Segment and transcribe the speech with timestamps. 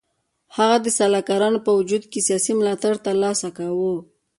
[0.57, 3.95] هغه د سلاکارانو په وجود کې سیاسي ملاتړ تر لاسه کاوه.